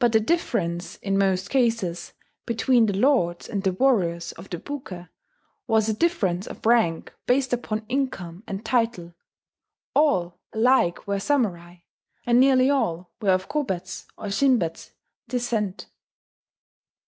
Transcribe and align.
But 0.00 0.10
the 0.10 0.18
difference, 0.18 0.96
in 0.96 1.16
most 1.16 1.48
cases, 1.48 2.12
between 2.44 2.86
the 2.86 2.92
lords 2.96 3.48
and 3.48 3.62
the 3.62 3.72
warriors 3.72 4.32
of 4.32 4.50
the 4.50 4.58
Buke 4.58 5.06
was 5.68 5.88
a 5.88 5.92
difference 5.94 6.48
of 6.48 6.66
rank 6.66 7.14
based 7.28 7.52
upon 7.52 7.86
income 7.88 8.42
and 8.48 8.64
title: 8.64 9.14
all 9.94 10.40
alike 10.52 11.06
were 11.06 11.20
samurai, 11.20 11.76
and 12.26 12.40
nearly 12.40 12.68
all 12.68 13.12
were 13.22 13.30
of 13.30 13.48
Kobetsu 13.48 14.06
or 14.18 14.26
Shinbetsu 14.32 14.90
descent. 15.28 15.86